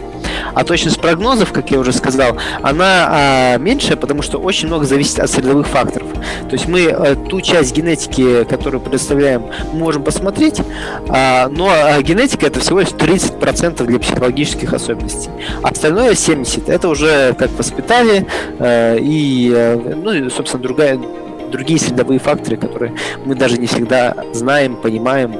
[0.53, 5.19] А точность прогнозов, как я уже сказал, она а, меньшая, потому что очень много зависит
[5.19, 6.07] от средовых факторов.
[6.49, 10.61] То есть мы а, ту часть генетики, которую предоставляем, можем посмотреть,
[11.09, 15.29] а, но а, генетика это всего лишь 30% для психологических особенностей.
[15.61, 18.25] Остальное 70% это уже как воспитали
[18.59, 20.99] а, и, а, ну, собственно, другая
[21.49, 22.93] другие средовые факторы, которые
[23.25, 25.33] мы даже не всегда знаем, понимаем,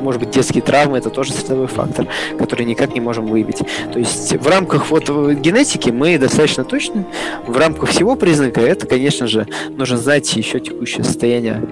[0.00, 2.06] может быть, детские травмы, это тоже средовой фактор,
[2.38, 3.58] который никак не можем выявить.
[3.92, 7.04] То есть в рамках вот генетики мы достаточно точны,
[7.46, 11.62] в рамках всего признака это, конечно же, нужно знать еще текущее состояние,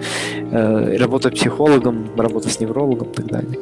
[0.50, 3.58] э, работа психологом, работа с неврологом и так далее.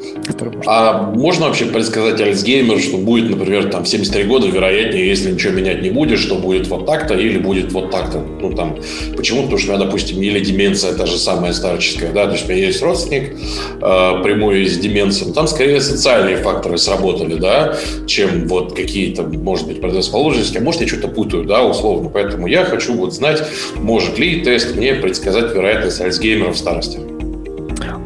[0.56, 0.62] Можно...
[0.66, 5.52] А можно вообще предсказать Альцгеймер, что будет, например, там в 73 года, вероятнее, если ничего
[5.52, 8.18] менять не будет, что будет вот так-то или будет вот так-то?
[8.40, 8.76] Ну, там,
[9.16, 9.42] почему?
[9.42, 12.52] Потому что у меня, допустим, или деменция та же самая старческая, да, то есть у
[12.52, 13.36] меня есть родственник,
[13.80, 19.80] э, прямой с деменцией, там скорее социальные факторы сработали, да, чем вот какие-то, может быть,
[19.80, 22.08] предрасположенности, а может, я что-то путаю, да, условно.
[22.08, 23.42] Поэтому я хочу вот знать,
[23.76, 27.00] может ли тест мне предсказать вероятность Альцгеймера в старости.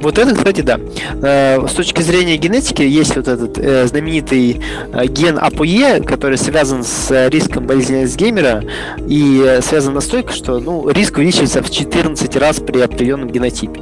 [0.00, 0.80] Вот это, кстати, да.
[1.22, 4.58] Э, с точки зрения генетики есть вот этот э, знаменитый
[4.92, 8.64] э, ген АПОЕ, который связан с риском болезни Альцгеймера
[9.06, 13.80] и связан настолько, что ну, риск увеличивается в 14 раз при определенном генотипе.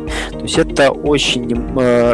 [0.49, 1.55] Есть это очень,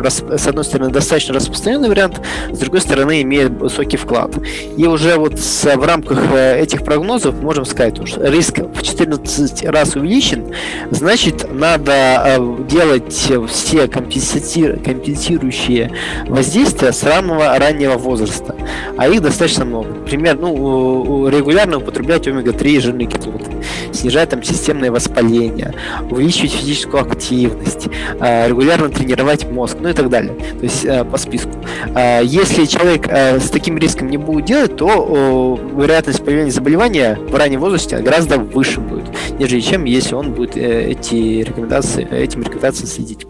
[0.03, 2.21] с одной стороны, достаточно распространенный вариант,
[2.51, 4.33] с другой стороны, имеет высокий вклад.
[4.77, 10.53] И уже вот в рамках этих прогнозов можем сказать, что риск в 14 раз увеличен,
[10.91, 15.93] значит, надо делать все компенсирующие
[16.27, 18.57] воздействия с самого раннего возраста.
[18.97, 19.91] А их достаточно много.
[19.91, 23.47] Например, ну, регулярно употреблять омега-3 жирные кислоты,
[23.93, 25.73] снижать там системное воспаление,
[26.11, 27.87] увеличивать физическую активность,
[28.25, 30.35] регулярно тренировать мозг, ну и так далее.
[30.35, 31.51] То есть а, по списку.
[31.95, 37.61] А, если человек с таким риском не будет делать, то вероятность появления заболевания в раннем
[37.61, 39.05] возрасте гораздо выше будет,
[39.39, 43.27] нежели чем если он будет э, эти рекомендации, этим рекомендациям следить.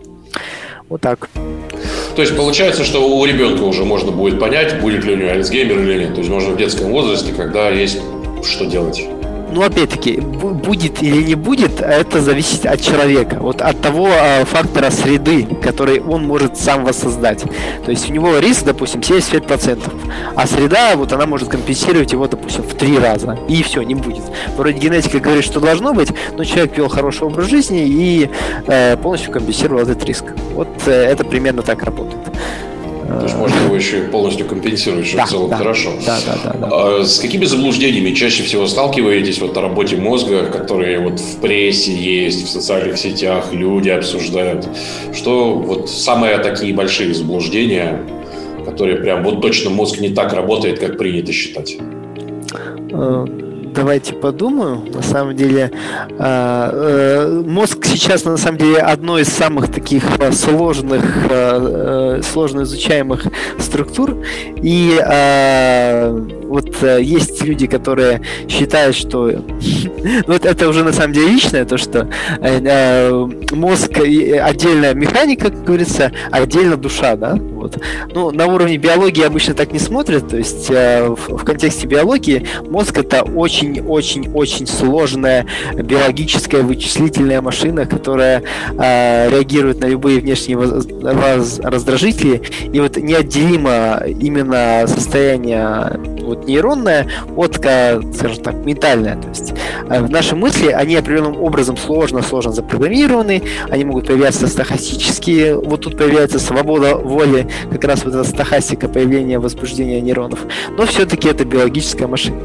[0.88, 1.28] Вот так.
[2.14, 5.80] То есть получается, что у ребенка уже можно будет понять, будет ли у него Альцгеймер
[5.80, 6.14] или нет.
[6.14, 8.00] То есть можно в детском возрасте, когда есть
[8.42, 9.02] что делать.
[9.54, 13.38] Ну, опять-таки, будет или не будет, это зависит от человека.
[13.40, 17.44] Вот от того э, фактора среды, который он может сам воссоздать.
[17.84, 19.80] То есть у него риск, допустим, 75%,
[20.34, 23.38] а среда, вот она может компенсировать его, допустим, в три раза.
[23.48, 24.24] И все, не будет.
[24.56, 28.30] Вроде генетика говорит, что должно быть, но человек вел хороший образ жизни и
[28.66, 30.24] э, полностью компенсировал этот риск.
[30.52, 32.23] Вот э, это примерно так работает.
[33.18, 35.90] То есть можно его еще полностью компенсировать, что да, в целом да, хорошо.
[36.04, 36.68] Да, да, да, да.
[36.70, 41.92] А с какими заблуждениями чаще всего сталкиваетесь вот о работе мозга, которые вот в прессе
[41.92, 44.68] есть, в социальных сетях люди обсуждают?
[45.12, 48.00] Что вот самые такие большие заблуждения,
[48.64, 51.76] которые прям вот точно мозг не так работает, как принято считать?
[53.74, 54.82] Давайте подумаю.
[54.94, 55.72] На самом деле,
[56.10, 62.22] э, э, мозг сейчас на самом деле одно из самых таких э, сложных, э, э,
[62.22, 63.26] сложно изучаемых
[63.58, 64.22] структур.
[64.62, 64.96] И
[66.54, 69.28] вот э, есть люди, которые считают, что
[70.28, 72.08] вот это уже на самом деле личное, то что
[72.40, 77.34] э, э, мозг отдельная механика, как говорится, отдельно душа, да.
[77.34, 77.76] Вот.
[78.14, 82.46] Ну, на уровне биологии обычно так не смотрят, то есть э, в, в контексте биологии
[82.70, 88.44] мозг это очень-очень-очень сложная биологическая вычислительная машина, которая
[88.78, 97.06] э, реагирует на любые внешние воз- воз- раздражители, и вот неотделимо именно состояние вот нейронное
[97.36, 99.16] от, ка- скажем так, ментальное.
[99.16, 99.54] То есть
[99.88, 106.38] э, наши мысли, они определенным образом сложно-сложно запрограммированы, они могут появляться стахастические, вот тут появляется
[106.38, 110.40] свобода воли, как раз вот эта стахастика появления возбуждения нейронов,
[110.76, 112.38] но все-таки это биологическая машина.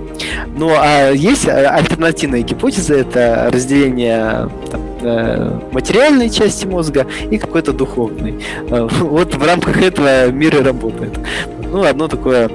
[0.55, 7.73] Ну а есть э, альтернативная гипотеза, это разделение там, э, материальной части мозга и какой-то
[7.73, 8.43] духовной.
[8.99, 11.13] Вот в рамках этого мир и работает.
[11.71, 12.49] Ну, одно такое,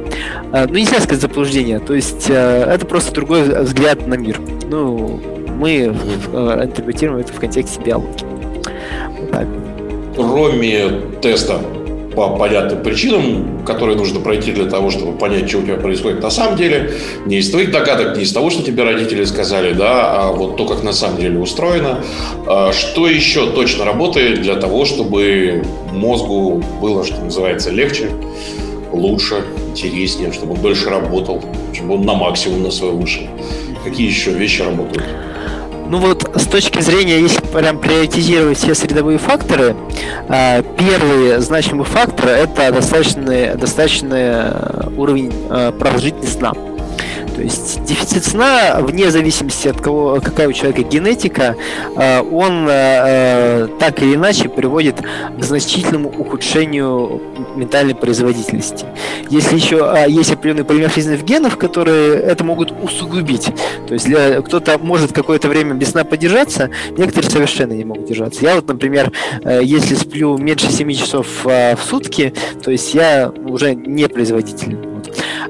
[0.53, 4.41] э, ну, нельзя сказать заблуждение, то есть э, это просто другой взгляд на мир.
[4.69, 5.21] Ну,
[5.57, 5.95] мы
[6.33, 8.27] э, интерпретируем это в контексте биологии.
[9.19, 9.47] Вот так.
[10.17, 10.91] Кроме
[11.23, 11.61] теста
[12.15, 16.31] по понятным причинам, которые нужно пройти для того, чтобы понять, что у тебя происходит на
[16.31, 16.93] самом деле,
[17.27, 20.67] не из твоих догадок, не из того, что тебе родители сказали, да, а вот то,
[20.67, 22.05] как на самом деле устроено.
[22.47, 28.11] А Что еще точно работает для того, чтобы мозгу было, что называется, легче,
[28.95, 33.25] лучше, интереснее, чтобы он дольше работал, чтобы он на максимум на свой вышел?
[33.85, 35.05] Какие еще вещи работают?
[35.87, 39.77] Ну вот с точки зрения, если прям приоритизировать все средовые факторы,
[40.29, 46.53] э, первый значимый фактор это достаточный, достаточный уровень э, продолжительности сна.
[47.35, 51.57] То есть дефицит сна, вне зависимости от того, какая у человека генетика,
[51.97, 57.21] э, он э, так или иначе приводит к значительному ухудшению
[57.57, 58.87] ментальной производительности.
[59.31, 63.51] Если еще э, есть определенные полиморфизмы генов, которые это могут усугубить.
[63.89, 64.07] То есть
[64.47, 68.45] кто-то может какое-то время без сна подержаться, некоторые совершенно не могут держаться.
[68.45, 73.33] Я вот, например, э, если сплю меньше 7 часов э, в сутки, то есть я
[73.49, 74.94] уже не производитель.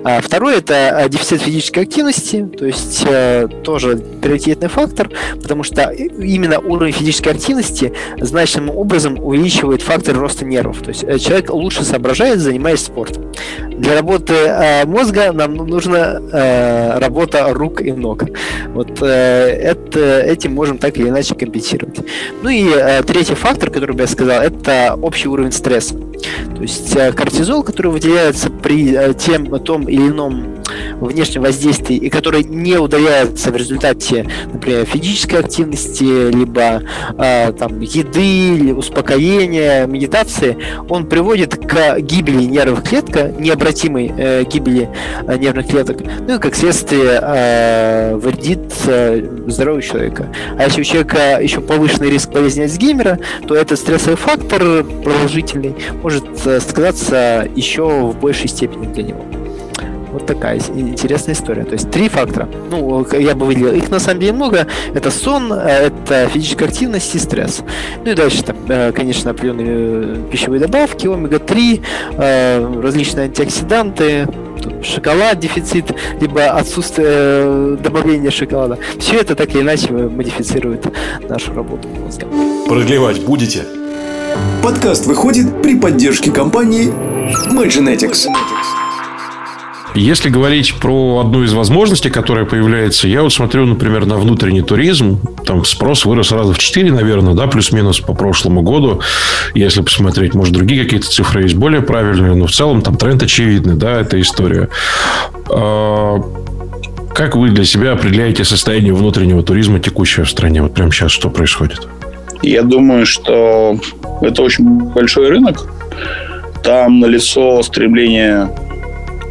[0.04, 5.88] А второй это э, дефицит физической активности, то есть э, тоже приоритетный фактор, потому что
[5.88, 10.82] именно уровень физической активности значительным образом увеличивает фактор роста нервов.
[10.82, 13.32] То есть э, человек лучше соображает, занимаясь спортом.
[13.78, 18.24] Для работы э, мозга нам нужна э, работа рук и ног.
[18.68, 21.98] Вот э, это, этим можем так или иначе компенсировать.
[22.42, 22.68] Ну и
[23.06, 25.94] третий фактор, который бы я сказал, это общий уровень стресса.
[25.94, 30.54] То есть кортизол, который выделяется при тем, том или ином
[31.00, 36.82] внешнем воздействии и который не удаляется в результате, например, физической активности, либо
[37.18, 40.56] э, там еды, или успокоения, медитации,
[40.88, 44.88] он приводит к гибели нервных клеток, необратимой э, гибели
[45.26, 50.28] э, нервных клеток, ну и как следствие э, вредит э, здоровью человека.
[50.58, 56.24] А если у человека еще повышенный риск болезни Альцгеймера, то этот стрессовый фактор продолжительный может
[56.46, 59.43] э, сказаться еще в большей степени для него.
[60.14, 61.64] Вот такая интересная история.
[61.64, 62.48] То есть три фактора.
[62.70, 63.72] Ну, я бы выделил.
[63.72, 64.68] Их на самом деле много.
[64.94, 67.62] Это сон, э, это физическая активность и стресс.
[68.04, 71.82] Ну и дальше там, э, конечно, определенные э, пищевые добавки, омега-3,
[72.16, 74.28] э, различные антиоксиданты,
[74.84, 78.78] шоколад, дефицит, либо отсутствие добавления шоколада.
[79.00, 80.86] Все это так или иначе модифицирует
[81.28, 82.28] нашу работу мозга.
[82.68, 83.64] Продлевать будете?
[84.62, 86.92] Подкаст выходит при поддержке компании
[87.50, 88.28] Mygenetics.
[89.94, 95.20] Если говорить про одну из возможностей, которая появляется, я вот смотрю, например, на внутренний туризм.
[95.46, 99.00] Там спрос вырос раза в 4, наверное, да, плюс-минус по прошлому году.
[99.54, 103.76] Если посмотреть, может, другие какие-то цифры есть более правильные, но в целом там тренд очевидный,
[103.76, 104.68] да, эта история.
[105.48, 106.20] А,
[107.14, 110.60] как вы для себя определяете состояние внутреннего туризма текущего в стране?
[110.60, 111.86] Вот прямо сейчас что происходит?
[112.42, 113.78] Я думаю, что
[114.20, 115.68] это очень большой рынок.
[116.64, 118.48] Там налицо стремление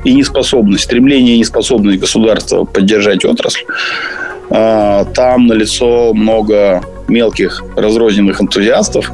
[0.03, 3.65] и неспособность, стремление и неспособность государства поддержать отрасль.
[4.49, 9.11] А, там налицо много мелких разрозненных энтузиастов.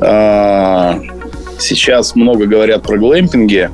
[0.00, 0.98] А,
[1.58, 3.70] сейчас много говорят про глэмпинги,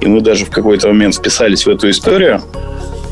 [0.00, 2.40] и мы даже в какой-то момент вписались в эту историю.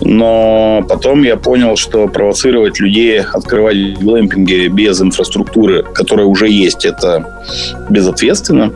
[0.00, 7.42] Но потом я понял, что провоцировать людей открывать глэмпинги без инфраструктуры, которая уже есть, это
[7.88, 8.72] безответственно,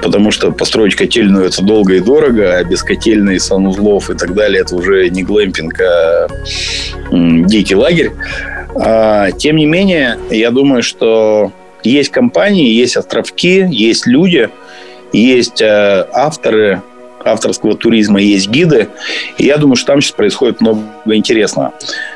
[0.00, 4.62] потому что построить котельную это долго и дорого, а без котельной, санузлов и так далее
[4.62, 6.28] это уже не глэмпинг, а
[7.10, 8.12] дикий лагерь.
[8.74, 11.52] А, тем не менее, я думаю, что
[11.82, 14.50] есть компании, есть островки, есть люди,
[15.12, 16.82] есть э, авторы,
[17.24, 18.88] авторского туризма есть гиды.
[19.36, 21.72] И я думаю, что там сейчас происходит много интересного.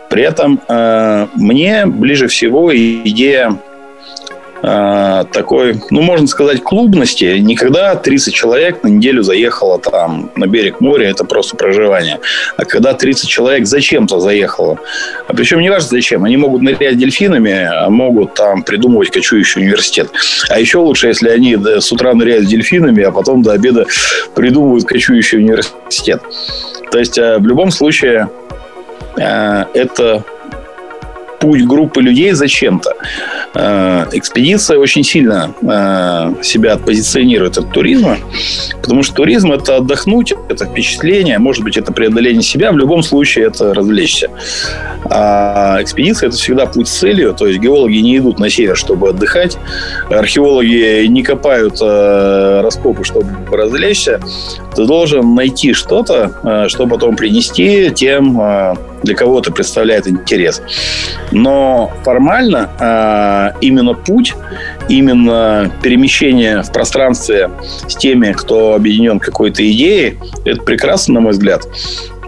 [0.08, 3.58] При этом э, мне ближе всего идея
[4.62, 7.38] такой, ну, можно сказать, клубности.
[7.38, 12.20] Никогда 30 человек на неделю заехало там на берег моря, это просто проживание.
[12.57, 14.79] А когда 30 человек зачем-то заехало,
[15.27, 20.11] а причем не важно зачем, они могут нырять дельфинами, а могут там придумывать кочующий университет.
[20.48, 23.87] А еще лучше, если они с утра ныряют дельфинами, а потом до обеда
[24.35, 26.22] придумывают кочующий университет.
[26.92, 28.29] То есть, э, в любом случае,
[29.16, 30.25] э, это
[31.42, 32.94] путь группы людей зачем-то.
[33.55, 38.16] Э, экспедиция очень сильно э, себя позиционирует от туризма,
[38.81, 43.46] потому что туризм– это отдохнуть, это впечатление, может быть, это преодоление себя, в любом случае
[43.46, 44.31] это развлечься.
[45.11, 49.09] А экспедиция– это всегда путь с целью, то есть геологи не идут на север, чтобы
[49.09, 49.59] отдыхать,
[50.11, 54.20] археологи не копают э, раскопы, чтобы развлечься.
[54.76, 58.40] Ты должен найти что-то, что потом принести тем,
[59.02, 60.62] для кого это представляет интерес.
[61.30, 64.34] Но формально э, именно путь,
[64.88, 67.50] именно перемещение в пространстве
[67.86, 71.66] с теми, кто объединен какой-то идеей, это прекрасно, на мой взгляд.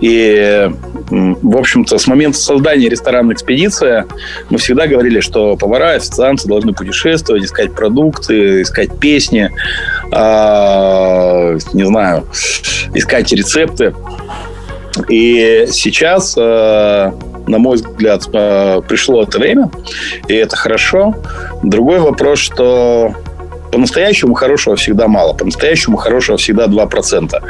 [0.00, 0.70] И,
[1.10, 4.04] в общем-то, с момента создания ресторанной экспедиции
[4.50, 9.50] мы всегда говорили, что повара, официанты должны путешествовать, искать продукты, искать песни,
[10.12, 12.26] э, не знаю,
[12.92, 13.94] искать рецепты.
[15.08, 17.12] И сейчас, э,
[17.46, 19.70] на мой взгляд, э, пришло это время,
[20.28, 21.14] и это хорошо.
[21.62, 23.14] Другой вопрос, что
[23.72, 27.42] по-настоящему хорошего всегда мало, по-настоящему хорошего всегда 2%.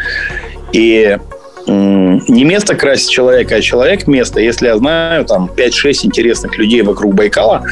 [0.72, 1.18] И
[1.66, 4.40] не место красит человека, а человек место.
[4.40, 7.64] Если я знаю там 5-6 интересных людей вокруг Байкала,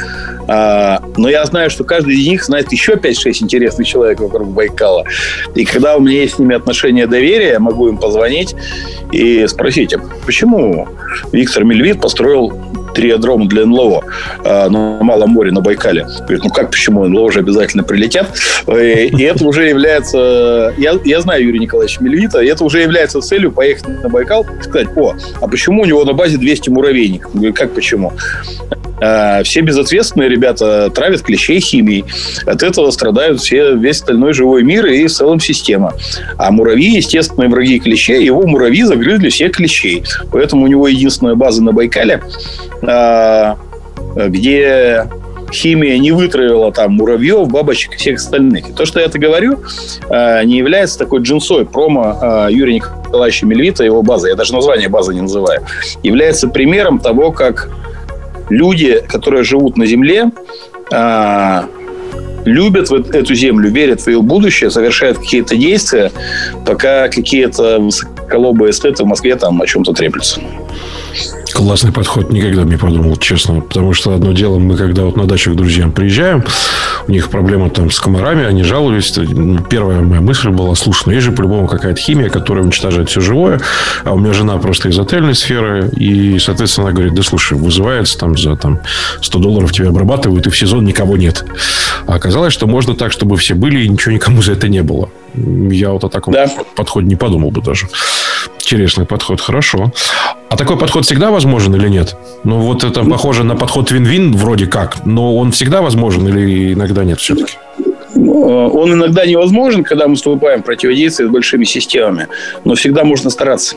[0.48, 5.04] а, но я знаю, что каждый из них знает еще 5-6 интересных человек вокруг Байкала.
[5.54, 8.54] И когда у меня есть с ними отношения доверия, я могу им позвонить
[9.12, 10.88] и спросить, а почему
[11.32, 12.52] Виктор Мельвит построил
[12.94, 14.04] триадрома для НЛО
[14.44, 16.06] э, на Малом море, на Байкале.
[16.20, 17.06] Говорит, ну как, почему?
[17.06, 18.26] НЛО уже обязательно прилетят.
[18.66, 20.74] Э, и это уже является...
[20.78, 24.62] Я, я знаю Юрия Николаевича Мельвита, и это уже является целью поехать на Байкал и
[24.62, 27.34] сказать, о, а почему у него на базе 200 муравейников?
[27.34, 28.12] Говорит, как почему?
[29.00, 32.04] А, все безответственные ребята травят клещей химией.
[32.46, 35.94] От этого страдают все, весь остальной живой мир и в целом система.
[36.38, 40.04] А муравьи, естественные враги клещей, его муравьи загрызли все клещей.
[40.30, 42.22] Поэтому у него единственная база на Байкале,
[42.82, 43.56] а,
[44.14, 45.06] где
[45.52, 48.70] химия не вытравила там муравьев, бабочек и всех остальных.
[48.70, 49.60] И то, что я это говорю,
[50.08, 55.12] а, не является такой джинсой промо Юрия Николаевича Мельвита, его базы, я даже название базы
[55.12, 55.66] не называю,
[56.02, 57.68] является примером того, как
[58.52, 60.30] люди, которые живут на Земле,
[60.92, 61.64] а,
[62.44, 66.10] любят эту землю, верят в ее будущее, совершают какие-то действия,
[66.66, 70.40] пока какие-то высоколобые эстеты в Москве там о чем-то треплются.
[71.52, 73.60] Классный подход, никогда не подумал, честно.
[73.60, 76.42] Потому что одно дело, мы когда вот на дачу к друзьям приезжаем,
[77.06, 79.12] у них проблема там с комарами, они жаловались.
[79.68, 83.60] Первая моя мысль была, слушай, ну есть же по-любому какая-то химия, которая уничтожает все живое,
[84.04, 88.18] а у меня жена просто из отельной сферы, и, соответственно, она говорит, да слушай, вызывается
[88.18, 88.80] там за там,
[89.20, 91.44] 100 долларов тебя обрабатывают, и в сезон никого нет.
[92.06, 95.08] А оказалось, что можно так, чтобы все были, и ничего никому за это не было.
[95.34, 96.46] Я вот о таком да.
[96.76, 97.86] подходе не подумал бы даже.
[98.58, 99.92] Интересный подход, хорошо.
[100.48, 102.16] А такой подход всегда возможен или нет?
[102.44, 107.04] Ну, вот это похоже на подход вин-вин вроде как, но он всегда возможен или иногда
[107.04, 107.56] нет все-таки?
[108.14, 112.28] Ну, он иногда невозможен, когда мы вступаем в противодействие с большими системами,
[112.64, 113.76] но всегда можно стараться.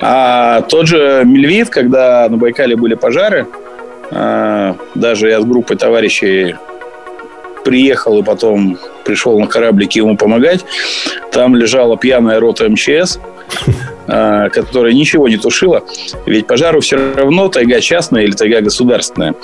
[0.00, 3.46] А тот же Мельвит, когда на Байкале были пожары,
[4.10, 6.56] а, даже я с группой товарищей
[7.66, 10.64] приехал и потом пришел на кораблике ему помогать.
[11.32, 13.18] Там лежала пьяная рота МЧС.
[14.06, 15.82] э, которая ничего не тушила.
[16.26, 19.34] Ведь пожару все равно тайга частная или тайга государственная.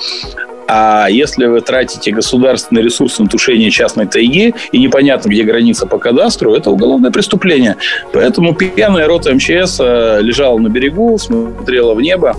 [0.67, 5.97] А если вы тратите государственный ресурс на тушение частной тайги, и непонятно, где граница по
[5.97, 7.77] кадастру, это уголовное преступление.
[8.11, 12.35] Поэтому пьяная рота МЧС э, лежала на берегу, смотрела в небо,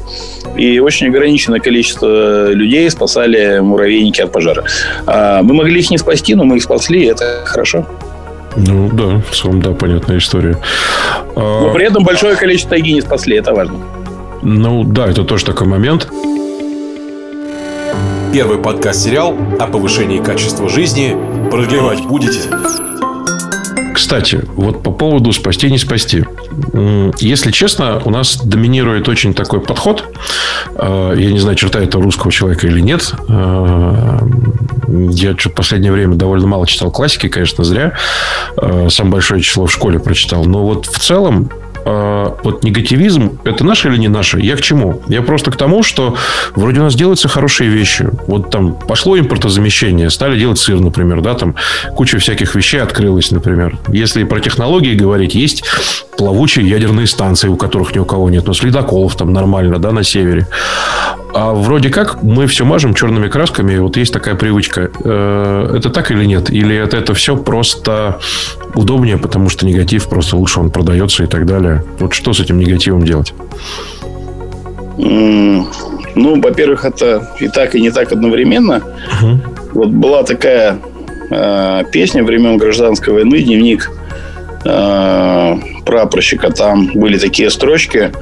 [0.56, 4.64] и очень ограниченное количество людей спасали муравейники от пожара.
[5.06, 7.86] А мы могли их не спасти, но мы их спасли, и это хорошо.
[8.56, 10.56] Ну да, в целом, да, понятная история.
[11.34, 13.78] Но при этом большое количество тайги не спасли, это важно.
[14.42, 16.08] Ну да, это тоже такой момент.
[18.34, 21.16] Первый подкаст-сериал о повышении качества жизни.
[21.52, 22.40] Продлевать будете?
[23.94, 26.24] Кстати, вот по поводу спасти, не спасти.
[27.20, 30.12] Если честно, у нас доминирует очень такой подход.
[30.74, 33.14] Э, я не знаю, черта это русского человека или нет.
[33.28, 34.18] Э,
[34.88, 37.92] я что-то в последнее время довольно мало читал классики, конечно, зря.
[38.56, 40.44] Э, Самое большое число в школе прочитал.
[40.44, 41.50] Но вот в целом
[41.84, 44.40] а, вот негативизм, это наше или не наше?
[44.40, 45.02] Я к чему?
[45.08, 46.16] Я просто к тому, что
[46.54, 48.08] вроде у нас делаются хорошие вещи.
[48.26, 51.54] Вот там пошло импортозамещение, стали делать сыр, например, да, там
[51.96, 53.78] куча всяких вещей открылась, например.
[53.88, 55.64] Если про технологии говорить, есть
[56.16, 59.92] плавучие ядерные станции, у которых ни у кого нет, но с ледоколов там нормально, да,
[59.92, 60.46] на севере.
[61.34, 64.90] А вроде как мы все мажем черными красками, и вот есть такая привычка.
[65.02, 66.48] Э, это так или нет?
[66.48, 68.20] Или это, это все просто
[68.74, 71.73] удобнее, потому что негатив просто лучше он продается и так далее?
[71.98, 73.34] Вот что с этим негативом делать?
[74.96, 78.76] Ну, во-первых, это и так, и не так одновременно.
[78.76, 79.40] Угу.
[79.74, 80.78] Вот была такая
[81.30, 83.90] э, песня времен гражданской войны, дневник
[84.64, 86.50] э, прапорщика.
[86.50, 88.12] Там были такие строчки.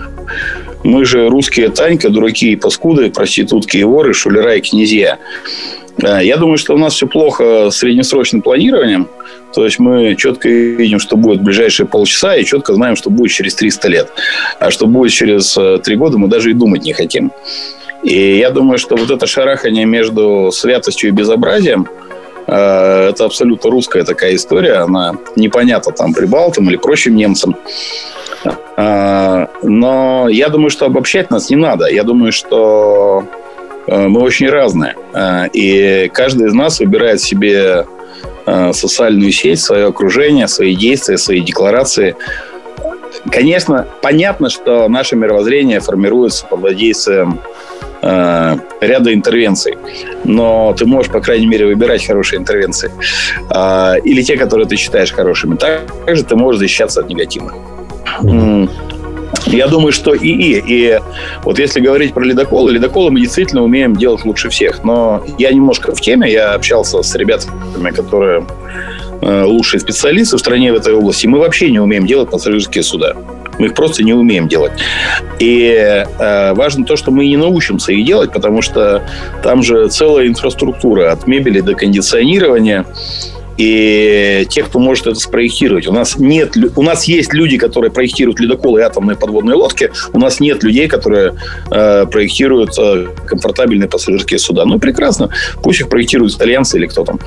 [0.84, 5.18] Мы же русские Танька, дураки и паскуды, проститутки и воры, шулера и князья.
[6.01, 9.09] Э, я думаю, что у нас все плохо с среднесрочным планированием.
[9.55, 13.32] То есть мы четко видим, что будет в ближайшие полчаса, и четко знаем, что будет
[13.32, 14.09] через 300 лет.
[14.59, 17.32] А что будет через 3 э, года, мы даже и думать не хотим.
[18.03, 21.86] И я думаю, что вот это шарахание между святостью и безобразием,
[22.47, 24.76] э, это абсолютно русская такая история.
[24.84, 27.57] Она непонятна там прибалтам или прочим немцам.
[28.76, 31.86] Но я думаю, что обобщать нас не надо.
[31.86, 33.24] Я думаю, что
[33.86, 34.94] мы очень разные.
[35.14, 37.86] Э, и каждый из нас выбирает себе
[38.46, 42.16] э, социальную сеть, свое окружение, свои действия, свои декларации.
[43.30, 47.40] Конечно, понятно, что наше мировоззрение формируется под воздействием
[48.02, 49.78] ряда интервенций.
[50.24, 52.90] Но ты можешь, по крайней мере, выбирать хорошие интервенции.
[54.02, 55.54] Или те, которые ты считаешь хорошими.
[55.54, 57.54] Также ты можешь защищаться от негативных.
[58.22, 59.01] Mm-hmm.
[59.46, 60.62] Я думаю, что и, и.
[60.66, 61.00] И
[61.42, 64.84] вот если говорить про ледоколы, ледоколы мы действительно умеем делать лучше всех.
[64.84, 68.46] Но я немножко в теме, я общался с ребятами, которые
[69.20, 71.26] э, лучшие специалисты в стране в этой области.
[71.26, 73.14] Мы вообще не умеем делать пассажирские суда.
[73.58, 74.72] Мы их просто не умеем делать.
[75.38, 79.02] И э, важно то, что мы не научимся их делать, потому что
[79.42, 82.86] там же целая инфраструктура от мебели до кондиционирования
[83.57, 85.86] и те, кто может это спроектировать.
[85.86, 89.90] У нас, нет, у нас есть люди, которые проектируют ледоколы и атомные подводные лодки.
[90.12, 91.34] У нас нет людей, которые
[91.70, 94.64] э, проектируют э, комфортабельные пассажирские суда.
[94.64, 95.30] Ну, прекрасно.
[95.62, 97.20] Пусть их проектируют итальянцы или кто там.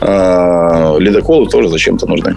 [0.00, 2.36] Э, ледоколы тоже зачем-то нужны.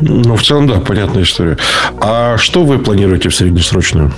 [0.00, 1.56] Ну, в целом, да, понятная история.
[2.00, 4.12] А что вы планируете в среднесрочную?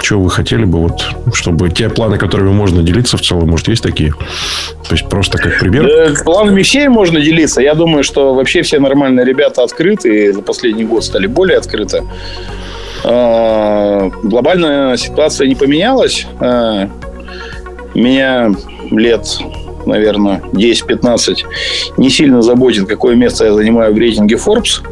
[0.00, 3.82] Что вы хотели бы, вот, чтобы те планы, которыми можно делиться в целом, может, есть
[3.82, 4.12] такие?
[4.88, 5.86] То есть, просто как пример?
[5.86, 7.60] Да, планами всеми можно делиться.
[7.60, 12.02] Я думаю, что вообще все нормальные ребята открыты, и за последний год стали более открыты.
[13.04, 16.26] А, глобальная ситуация не поменялась.
[16.40, 16.88] А,
[17.94, 18.50] меня
[18.90, 19.38] лет
[19.86, 21.36] наверное, 10-15,
[21.96, 24.82] не сильно заботит, какое место я занимаю в рейтинге Forbes.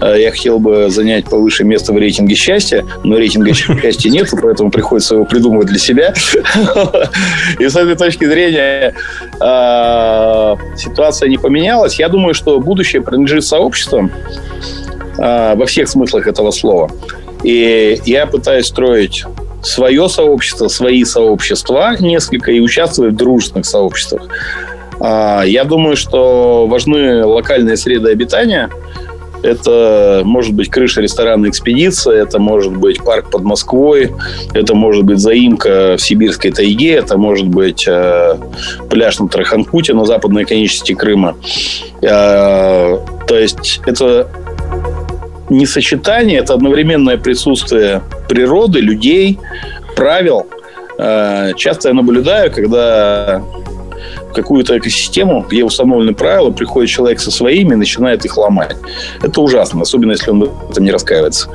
[0.00, 4.70] Э, я хотел бы занять повыше место в рейтинге счастья, но рейтинга счастья нет, поэтому
[4.70, 6.14] приходится его придумывать для себя.
[7.58, 8.94] И с этой точки зрения
[9.40, 11.98] э, ситуация не поменялась.
[11.98, 14.10] Я думаю, что будущее принадлежит сообществам
[15.18, 16.90] э, во всех смыслах этого слова.
[17.42, 19.24] И я пытаюсь строить
[19.62, 24.28] свое сообщество, свои сообщества несколько и участвовать в дружественных сообществах.
[25.00, 28.70] А, я думаю, что важны локальные среды обитания.
[29.42, 34.10] Это может быть крыша ресторана «Экспедиция», это может быть парк под Москвой,
[34.52, 38.36] это может быть заимка в сибирской тайге, это может быть э,
[38.90, 41.36] пляж на Траханкуте на западной конечности Крыма.
[42.02, 42.98] Э,
[43.28, 44.28] то есть это
[45.50, 49.38] не сочетание, это одновременное присутствие природы, людей,
[49.96, 50.46] правил.
[50.98, 53.42] Э, часто я наблюдаю, когда
[54.30, 58.76] в какую-то экосистему, где установлены правила, приходит человек со своими и начинает их ломать.
[59.22, 61.48] Это ужасно, особенно если он в этом не раскаивается.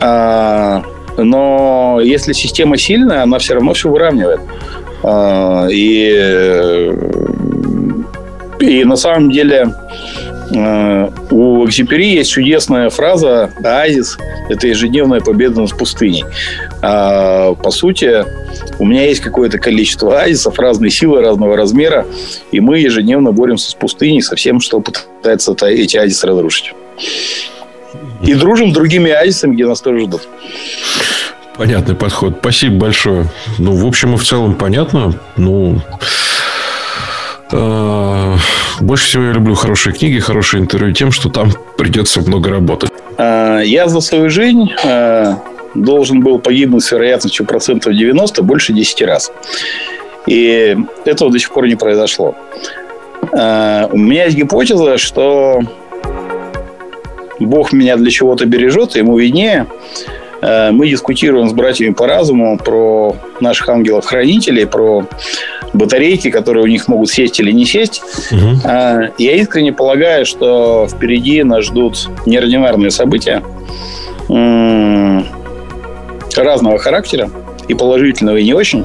[0.00, 0.82] А,
[1.16, 4.40] но если система сильная, она все равно все выравнивает.
[5.02, 6.92] А, и,
[8.60, 9.74] и на самом деле
[10.52, 16.24] у Экзюпери есть чудесная фраза «Оазис– это ежедневная победа над пустыней».
[16.82, 18.24] А, по сути,
[18.78, 22.06] у меня есть какое-то количество оазисов разной силы, разного размера,
[22.50, 26.74] и мы ежедневно боремся с пустыней, со всем, что пытается эти оазисы разрушить.
[28.22, 30.28] И дружим с другими оазисами, где нас тоже ждут.
[31.56, 32.36] Понятный подход.
[32.40, 33.26] Спасибо большое.
[33.58, 35.14] Ну, в общем и в целом понятно.
[35.36, 35.80] Ну, э,
[37.52, 42.90] больше всего я люблю хорошие книги, хорошие интервью тем, что там придется много работать.
[43.18, 45.38] А, я за свою жизнь а,
[45.74, 49.30] должен был погибнуть с вероятностью процентов 90 больше 10 раз.
[50.26, 52.34] И этого до сих пор не произошло.
[53.32, 53.36] У
[53.96, 55.60] меня есть гипотеза, что
[57.40, 59.66] Бог меня для чего-то бережет, ему виднее.
[60.42, 65.06] Мы дискутируем с братьями по разуму про наших ангелов-хранителей, про
[65.72, 68.02] батарейки, которые у них могут сесть или не сесть.
[68.32, 68.68] Угу.
[69.18, 73.42] Я искренне полагаю, что впереди нас ждут неординарные события
[76.36, 77.30] разного характера,
[77.68, 78.84] и положительного, и не очень.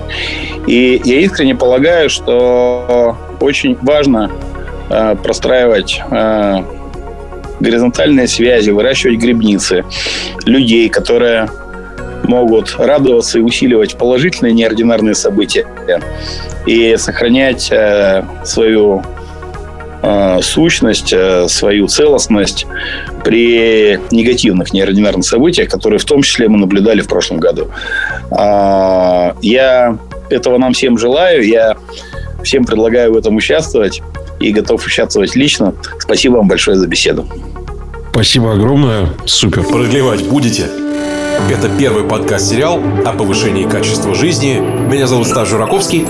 [0.68, 4.32] И я искренне полагаю, что очень важно
[4.90, 6.02] а, простраивать
[7.60, 9.86] горизонтальные связи, выращивать грибницы,
[10.46, 11.50] людей, которые
[12.24, 15.66] могут радоваться и усиливать положительные неординарные события
[16.66, 19.04] и сохранять э, свою
[20.02, 22.66] э, сущность, э, свою целостность
[23.24, 27.70] при негативных неординарных событиях, которые в том числе мы наблюдали в прошлом году.
[28.32, 29.98] А, я
[30.30, 31.48] этого нам всем желаю.
[31.48, 31.78] Я
[32.44, 34.02] всем предлагаю в этом участвовать
[34.40, 35.74] и готов участвовать лично.
[36.00, 37.28] Спасибо вам большое за беседу.
[38.12, 39.10] Спасибо огромное.
[39.26, 39.64] Супер.
[39.64, 40.70] Продлевать будете?
[41.52, 44.60] Это первый подкаст-сериал о повышении качества жизни.
[44.60, 46.06] Меня зовут Стас Жураковский.